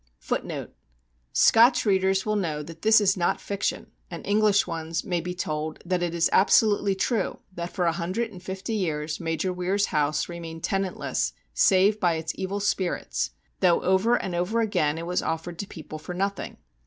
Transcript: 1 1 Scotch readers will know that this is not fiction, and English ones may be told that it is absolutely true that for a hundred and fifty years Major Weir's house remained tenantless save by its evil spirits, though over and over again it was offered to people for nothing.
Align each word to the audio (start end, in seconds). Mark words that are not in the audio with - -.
1 0.27 0.47
1 0.47 0.67
Scotch 1.31 1.85
readers 1.85 2.25
will 2.25 2.35
know 2.35 2.63
that 2.63 2.81
this 2.81 2.99
is 2.99 3.15
not 3.15 3.39
fiction, 3.39 3.91
and 4.09 4.25
English 4.25 4.65
ones 4.65 5.03
may 5.03 5.21
be 5.21 5.35
told 5.35 5.77
that 5.85 6.01
it 6.01 6.15
is 6.15 6.27
absolutely 6.33 6.95
true 6.95 7.37
that 7.53 7.69
for 7.71 7.85
a 7.85 7.91
hundred 7.91 8.31
and 8.31 8.41
fifty 8.41 8.73
years 8.73 9.19
Major 9.19 9.53
Weir's 9.53 9.85
house 9.85 10.27
remained 10.27 10.63
tenantless 10.63 11.33
save 11.53 11.99
by 11.99 12.15
its 12.15 12.33
evil 12.35 12.59
spirits, 12.59 13.29
though 13.59 13.83
over 13.83 14.15
and 14.15 14.33
over 14.33 14.59
again 14.59 14.97
it 14.97 15.05
was 15.05 15.21
offered 15.21 15.59
to 15.59 15.67
people 15.67 15.99
for 15.99 16.15
nothing. 16.15 16.57